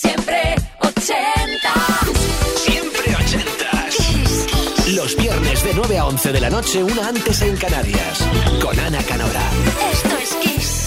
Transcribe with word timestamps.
Siempre 0.00 0.54
ochentas. 0.80 2.08
Siempre 2.56 3.14
ochentas. 3.16 4.88
Los 4.94 5.14
viernes 5.14 5.62
de 5.62 5.74
9 5.74 5.98
a 5.98 6.06
11 6.06 6.32
de 6.32 6.40
la 6.40 6.48
noche, 6.48 6.82
una 6.82 7.08
antes 7.08 7.42
en 7.42 7.54
Canarias. 7.56 8.26
Con 8.62 8.80
Ana 8.80 9.02
Canora. 9.02 9.42
Esto 9.92 10.16
es 10.16 10.34
Kiss. 10.36 10.79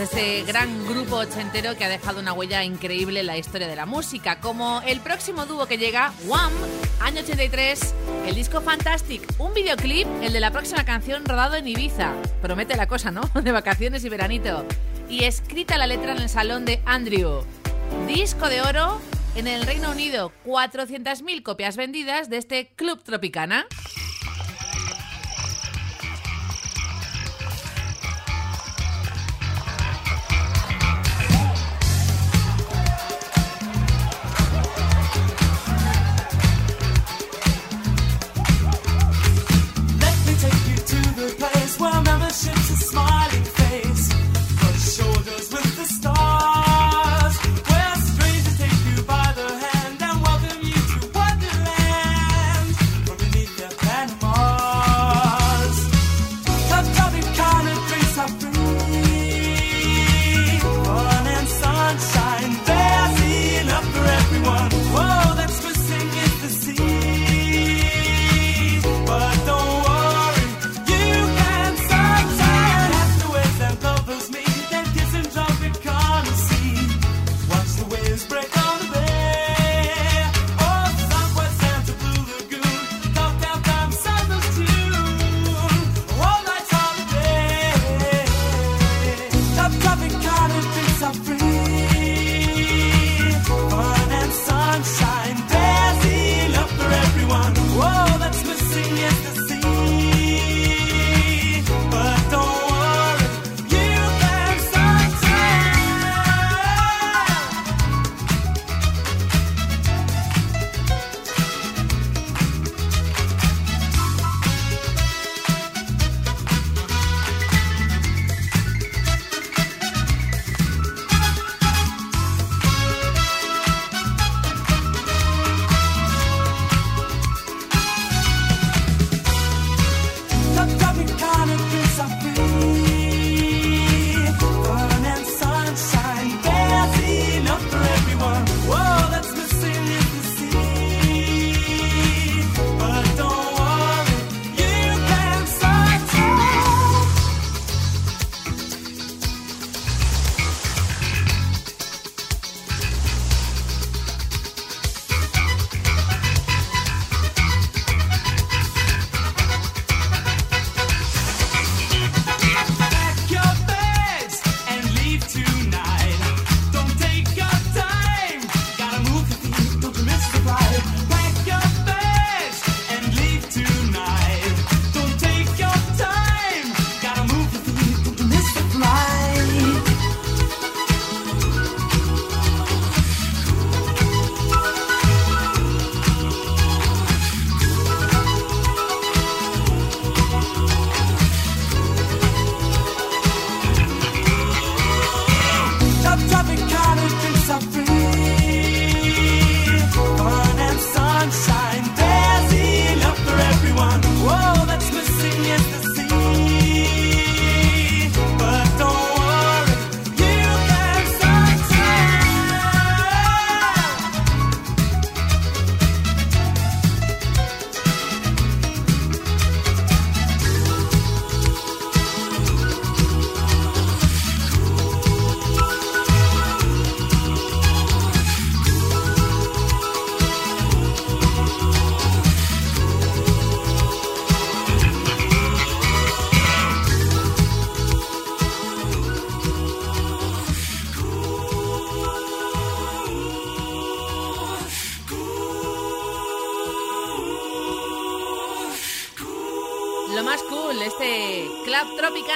este 0.00 0.42
gran 0.44 0.86
grupo 0.86 1.16
ochentero 1.16 1.76
que 1.76 1.84
ha 1.84 1.88
dejado 1.88 2.20
una 2.20 2.32
huella 2.32 2.64
increíble 2.64 3.20
en 3.20 3.26
la 3.26 3.36
historia 3.36 3.68
de 3.68 3.76
la 3.76 3.86
música, 3.86 4.40
como 4.40 4.80
el 4.86 5.00
próximo 5.00 5.44
dúo 5.44 5.66
que 5.66 5.76
llega, 5.76 6.12
Wham, 6.26 6.52
año 7.00 7.20
83, 7.20 7.94
el 8.26 8.34
disco 8.34 8.62
Fantastic, 8.62 9.22
un 9.38 9.52
videoclip, 9.52 10.06
el 10.22 10.32
de 10.32 10.40
la 10.40 10.50
próxima 10.50 10.84
canción 10.84 11.24
rodado 11.24 11.56
en 11.56 11.68
Ibiza, 11.68 12.14
promete 12.40 12.76
la 12.76 12.86
cosa, 12.86 13.10
¿no? 13.10 13.20
De 13.42 13.52
vacaciones 13.52 14.04
y 14.04 14.08
veranito, 14.08 14.64
y 15.08 15.24
escrita 15.24 15.76
la 15.76 15.86
letra 15.86 16.12
en 16.12 16.22
el 16.22 16.28
salón 16.28 16.64
de 16.64 16.80
Andrew, 16.86 17.44
disco 18.06 18.48
de 18.48 18.62
oro 18.62 19.00
en 19.34 19.46
el 19.46 19.66
Reino 19.66 19.90
Unido, 19.90 20.32
400.000 20.46 21.42
copias 21.42 21.76
vendidas 21.76 22.30
de 22.30 22.38
este 22.38 22.68
Club 22.74 23.02
Tropicana. 23.02 23.66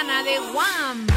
De 0.05 0.39
Wham. 0.53 1.07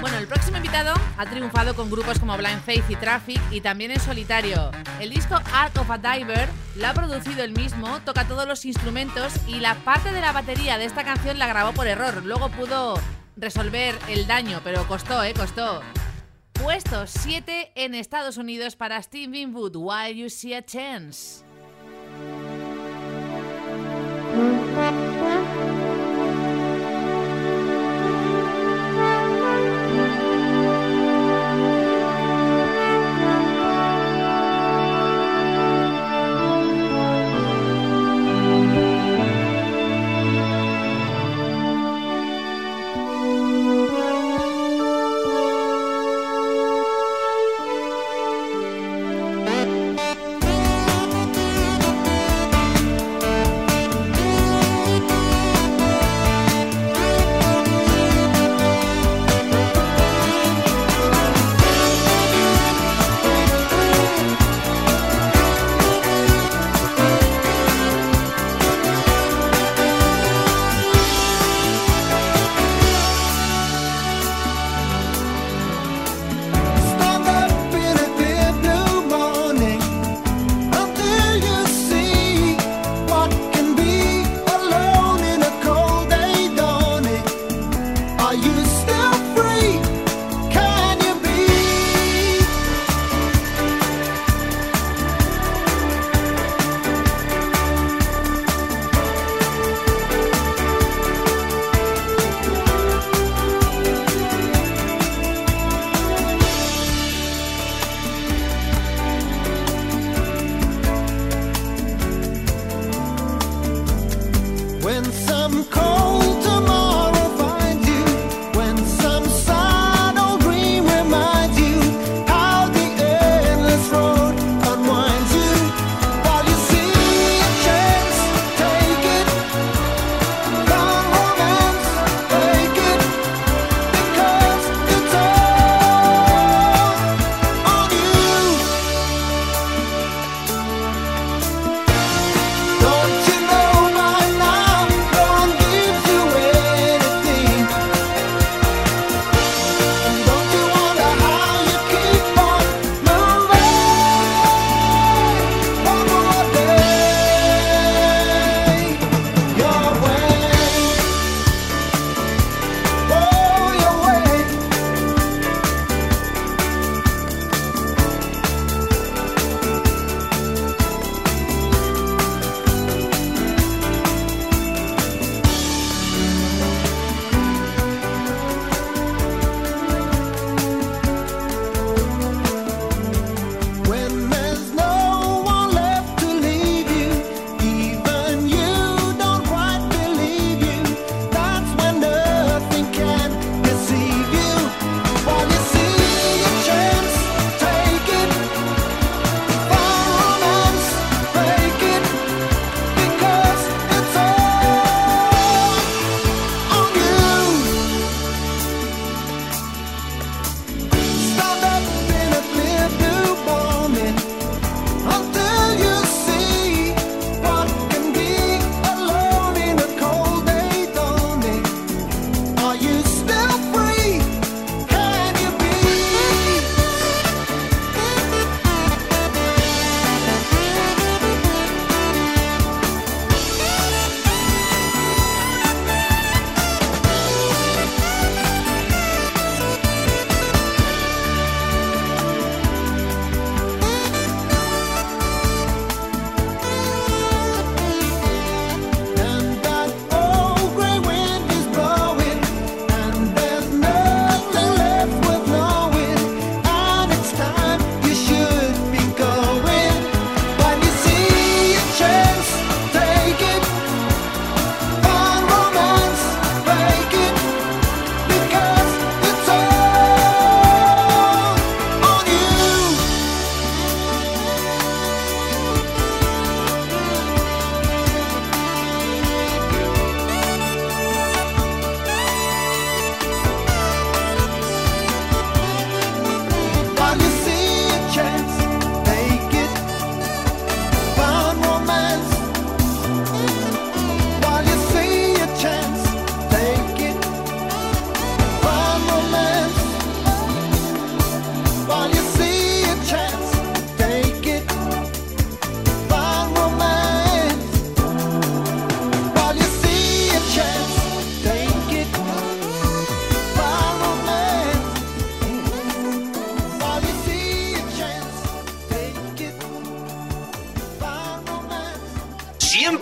Bueno, 0.00 0.18
el 0.18 0.26
próximo 0.26 0.58
invitado 0.58 0.92
ha 1.16 1.26
triunfado 1.26 1.74
con 1.74 1.90
grupos 1.90 2.18
como 2.18 2.36
Blind 2.36 2.62
Faith 2.62 2.84
y 2.90 2.96
Traffic 2.96 3.40
y 3.50 3.62
también 3.62 3.90
en 3.90 4.00
solitario. 4.00 4.70
El 5.00 5.10
disco 5.10 5.34
Art 5.52 5.76
of 5.78 5.90
a 5.90 5.96
Diver 5.96 6.48
lo 6.76 6.88
ha 6.88 6.92
producido 6.92 7.42
él 7.42 7.52
mismo, 7.52 8.00
toca 8.04 8.28
todos 8.28 8.46
los 8.46 8.64
instrumentos 8.66 9.32
y 9.46 9.60
la 9.60 9.76
parte 9.76 10.12
de 10.12 10.20
la 10.20 10.32
batería 10.32 10.76
de 10.76 10.84
esta 10.84 11.04
canción 11.04 11.38
la 11.38 11.46
grabó 11.46 11.72
por 11.72 11.86
error. 11.86 12.22
Luego 12.24 12.50
pudo 12.50 12.94
resolver 13.36 13.98
el 14.08 14.26
daño, 14.26 14.60
pero 14.62 14.86
costó, 14.86 15.22
¿eh? 15.24 15.32
Costó. 15.32 15.80
Puesto 16.52 17.06
7 17.06 17.72
en 17.74 17.94
Estados 17.94 18.36
Unidos 18.36 18.76
para 18.76 19.02
Steve 19.02 19.32
Winwood, 19.32 19.74
While 19.74 20.14
You 20.14 20.28
See 20.28 20.54
a 20.54 20.62
Chance. 20.62 21.44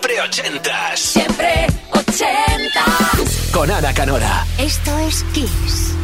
De 0.08 0.20
ochentas. 0.20 1.00
Siempre 1.00 1.66
ochentas. 1.90 3.50
Con 3.52 3.70
Ana 3.70 3.92
Canora. 3.92 4.46
Esto 4.58 4.98
es 4.98 5.24
Kiss. 5.32 5.94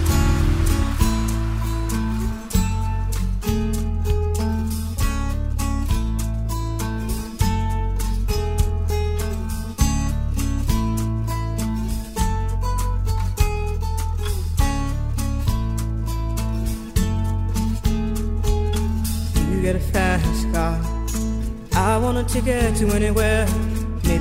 You 19.51 19.63
get 19.63 19.77
a 19.77 19.81
fast 19.93 20.53
car. 20.53 20.81
I 21.73 21.99
want 21.99 22.19
a 22.19 22.25
ticket 22.25 22.77
to 22.77 22.89
anywhere. 22.95 23.47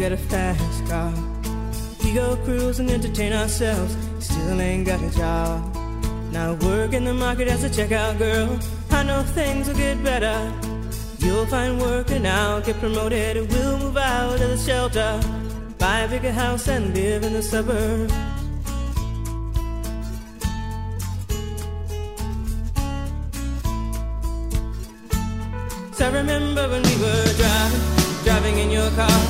Got 0.00 0.12
a 0.12 0.16
fast 0.16 0.86
car. 0.86 1.12
We 2.02 2.14
go 2.14 2.34
cruise 2.36 2.80
and 2.80 2.90
entertain 2.90 3.34
ourselves. 3.34 3.94
Still 4.18 4.58
ain't 4.58 4.86
got 4.86 5.02
a 5.02 5.10
job. 5.10 5.76
Now 6.32 6.54
work 6.54 6.94
in 6.94 7.04
the 7.04 7.12
market 7.12 7.48
as 7.48 7.64
a 7.64 7.68
checkout 7.68 8.16
girl. 8.16 8.58
I 8.90 9.02
know 9.02 9.22
things 9.22 9.68
will 9.68 9.74
get 9.74 10.02
better. 10.02 10.38
You'll 11.18 11.44
find 11.44 11.78
work 11.78 12.10
and 12.10 12.26
I'll 12.26 12.62
get 12.62 12.78
promoted. 12.80 13.50
We'll 13.50 13.78
move 13.78 13.98
out 13.98 14.40
of 14.40 14.48
the 14.48 14.56
shelter, 14.56 15.20
buy 15.76 16.00
a 16.00 16.08
bigger 16.08 16.32
house 16.32 16.66
and 16.66 16.94
live 16.94 17.22
in 17.22 17.34
the 17.34 17.42
suburbs. 17.42 18.14
I 26.00 26.08
remember 26.08 26.66
when 26.70 26.82
we 26.82 26.96
were 26.96 27.32
driving, 27.36 28.24
driving 28.24 28.58
in 28.58 28.70
your 28.70 28.90
car. 28.92 29.29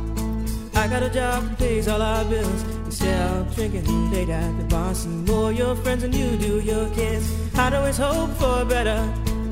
I 0.81 0.87
got 0.87 1.03
a 1.03 1.09
job 1.11 1.47
that 1.47 1.59
pays 1.59 1.87
all 1.87 2.01
our 2.01 2.25
bills. 2.25 2.63
Instead 2.85 3.31
of 3.33 3.55
drinking 3.55 4.11
late 4.11 4.29
at 4.29 4.57
the 4.57 4.63
bar, 4.63 4.95
see 4.95 5.09
more 5.09 5.51
your 5.51 5.75
friends 5.75 6.01
than 6.01 6.11
you 6.11 6.35
do 6.37 6.59
your 6.59 6.89
kids. 6.95 7.31
I'd 7.55 7.75
always 7.75 7.97
hope 7.97 8.31
for 8.31 8.65
better. 8.65 8.99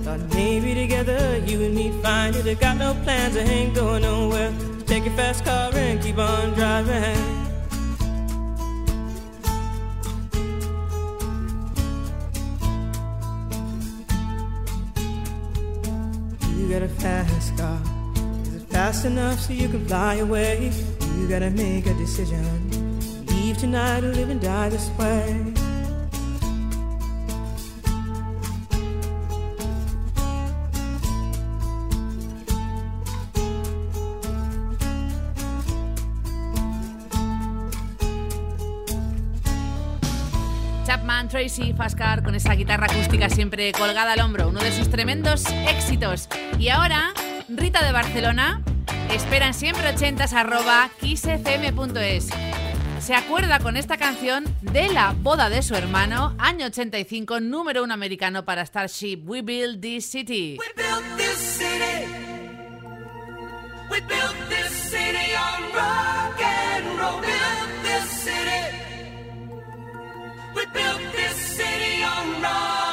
Thought 0.02 0.22
maybe 0.34 0.74
together 0.74 1.38
you 1.46 1.62
and 1.62 1.76
me 1.76 1.92
find 2.02 2.36
it. 2.36 2.48
I 2.48 2.56
got 2.56 2.78
no 2.78 2.96
plans, 3.04 3.38
I 3.38 3.42
ain't 3.42 3.76
going 3.76 4.02
nowhere. 4.02 4.52
Take 4.88 5.06
your 5.06 5.14
fast 5.14 5.46
car 5.46 5.70
and 5.76 6.02
keep 6.02 6.18
on 6.18 6.54
driving. 6.56 7.16
You 16.58 16.70
got 16.74 16.82
a 16.82 16.90
fast 16.98 17.56
car. 17.56 17.80
Is 18.48 18.56
it 18.56 18.68
fast 18.70 19.06
enough 19.06 19.40
so 19.42 19.54
you 19.54 19.70
can 19.70 19.86
fly 19.86 20.16
away? 20.16 20.72
You 21.20 21.28
gotta 21.28 21.52
make 21.52 21.86
a 21.86 21.94
decision. 21.96 22.70
Leave 23.28 23.58
tonight 23.58 24.04
or 24.04 24.14
live 24.14 24.30
and 24.30 24.42
die 24.42 24.70
this 24.70 24.90
way. 24.98 25.54
Chapman, 40.86 41.28
Tracy, 41.28 41.74
Fascar 41.74 42.24
con 42.24 42.34
esa 42.34 42.56
guitarra 42.56 42.88
acústica 42.88 43.30
siempre 43.30 43.74
colgada 43.74 44.14
al 44.14 44.22
hombro, 44.22 44.48
uno 44.48 44.62
de 44.62 44.72
sus 44.72 44.90
tremendos 44.90 45.44
éxitos. 45.68 46.30
Y 46.58 46.70
ahora, 46.70 47.14
Rita 47.50 47.86
de 47.86 47.92
Barcelona, 47.92 48.64
esperan 49.10 49.54
siempre 49.54 49.90
ochentas 49.90 50.34
arroba 50.34 50.90
kissfm.es. 51.00 52.30
Se 53.00 53.16
acuerda 53.16 53.60
con 53.60 53.78
esta 53.78 53.98
canción 53.98 54.46
de 54.62 54.90
la 54.90 55.16
boda 55.18 55.50
de 55.50 55.64
su 55.64 55.74
hermano, 55.74 56.36
año 56.38 56.68
85, 56.68 57.40
número 57.40 57.84
uno 57.84 57.94
americano 57.94 58.46
para 58.46 58.66
Starship, 58.66 59.22
We 59.26 59.42
Build 59.42 59.82
This 59.82 60.06
City. 60.06 60.58
We 60.60 60.66
built 60.76 61.18
this 61.18 61.38
city. 61.38 62.06
We 63.90 64.02
built 64.02 64.36
this 64.50 64.70
city 64.70 65.34
on 65.34 65.64
rock 65.74 66.40
and 66.42 67.00
roll. 67.00 67.22
Built 67.22 67.84
this 67.84 68.10
city. 68.24 68.78
We 70.56 70.66
built 70.68 71.12
this 71.14 71.36
city 71.58 72.04
on 72.04 72.42
rock. 72.44 72.89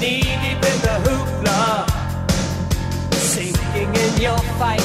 knee 0.00 0.20
deep 0.20 0.62
in 0.70 0.78
the 0.86 0.96
hoopla, 1.04 1.88
sinking 3.12 3.94
in 3.94 4.20
your 4.20 4.38
fight. 4.58 4.80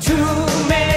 Too 0.00 0.68
many. 0.68 0.87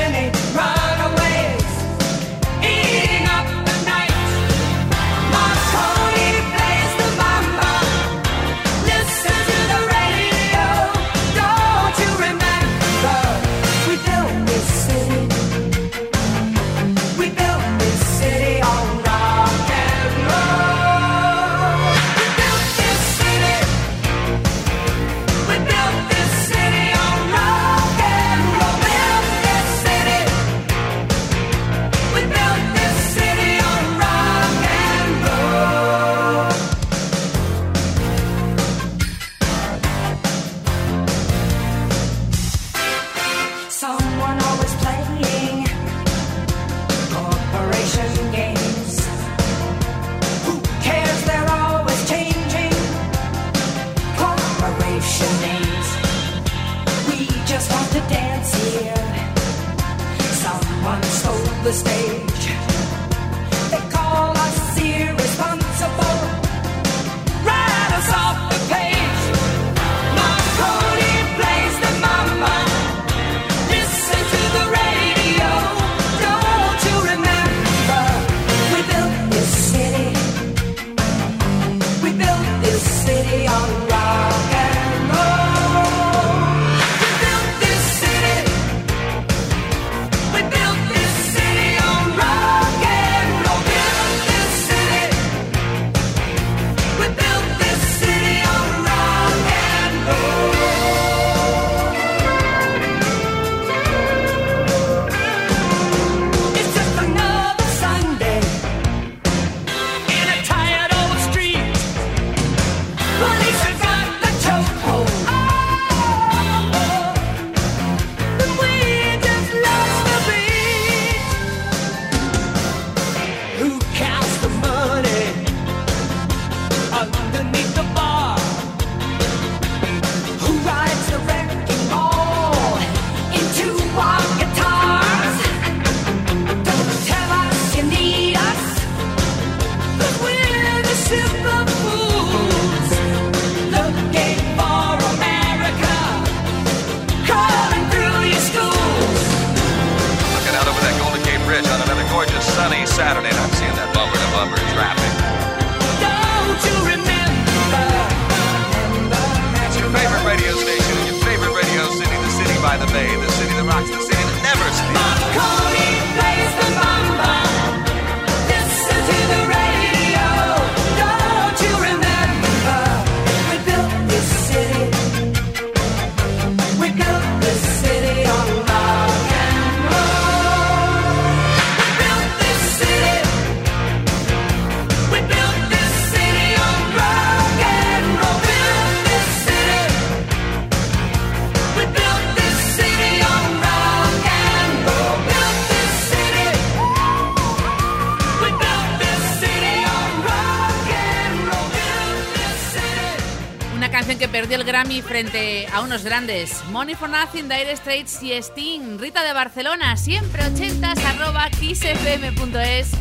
frente 205.12 205.67
a 205.74 205.82
unos 205.82 206.06
grandes. 206.06 206.63
Money 206.69 206.95
for 206.95 207.10
Nothing, 207.10 207.50
Dire 207.50 207.76
Straits 207.76 208.24
y 208.24 208.32
Sting. 208.32 208.97
Rita 208.97 209.26
de 209.26 209.34
Barcelona, 209.34 209.97
siempre 209.97 210.41
80s, 210.41 211.04
arroba 211.04 211.50
kissfm.es. 211.50 212.91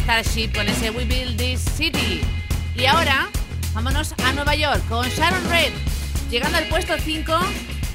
Starship 0.00 0.54
con 0.54 0.66
ese 0.66 0.90
We 0.90 1.04
Build 1.04 1.36
This 1.36 1.60
City. 1.60 2.22
Y 2.74 2.86
ahora, 2.86 3.28
vámonos 3.74 4.14
a 4.24 4.32
Nueva 4.32 4.54
York 4.54 4.82
con 4.88 5.06
Sharon 5.06 5.50
Red. 5.50 5.74
Llegando 6.30 6.56
al 6.56 6.66
puesto 6.68 6.94
5 6.96 7.38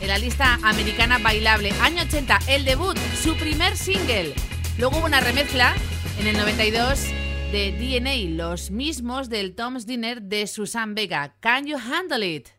en 0.01 0.07
la 0.09 0.19
lista 0.19 0.59
americana 0.61 1.17
bailable. 1.17 1.71
Año 1.81 2.03
80, 2.03 2.41
el 2.49 2.65
debut, 2.65 2.95
su 3.19 3.35
primer 3.35 3.75
single. 3.75 4.35
Luego 4.77 4.99
hubo 4.99 5.07
una 5.07 5.21
remezcla 5.21 5.73
en 6.19 6.27
el 6.27 6.37
92 6.37 6.99
de 7.51 7.71
DNA, 7.71 8.35
los 8.37 8.69
mismos 8.69 9.27
del 9.27 9.55
Tom's 9.55 9.87
Dinner 9.87 10.21
de 10.21 10.45
Susan 10.45 10.93
Vega. 10.93 11.33
Can 11.39 11.65
you 11.65 11.77
handle 11.77 12.23
it? 12.23 12.49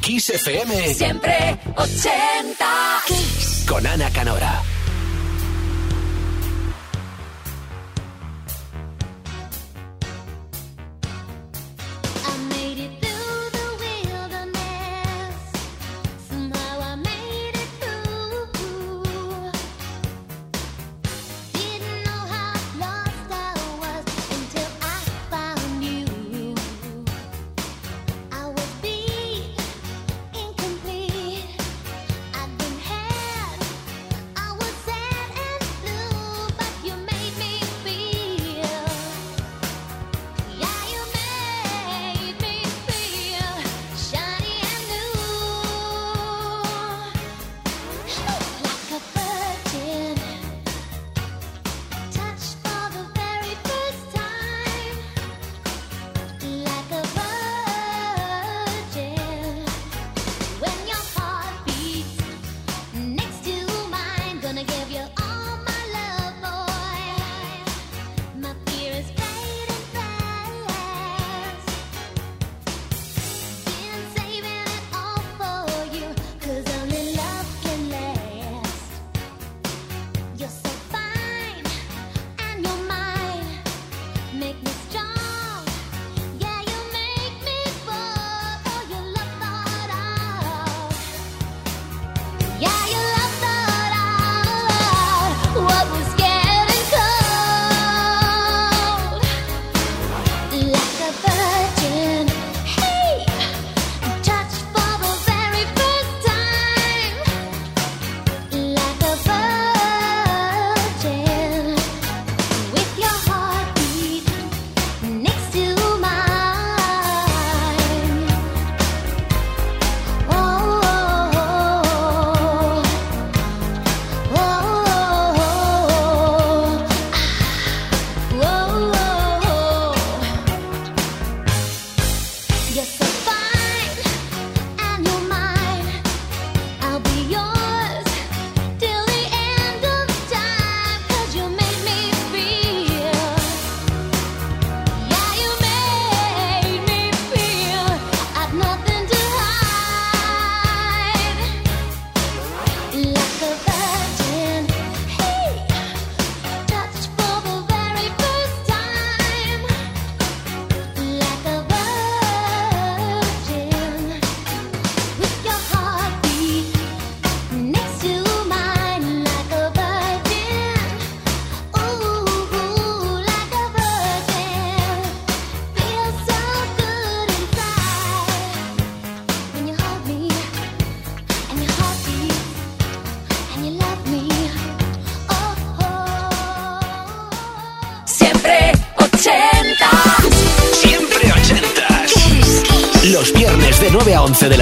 Kiss 0.00 0.30
FM. 0.30 0.94
Siempre 0.94 1.58
80 1.76 3.02
Kiss. 3.06 3.64
Con 3.68 3.86
Ana 3.86 4.10
Canora. 4.10 4.69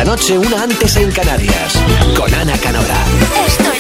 noche, 0.09 0.39
una 0.39 0.63
antes 0.63 0.97
en 0.97 1.11
Canarias, 1.13 1.75
con 2.17 2.33
Ana 2.33 2.57
Canora. 2.57 3.78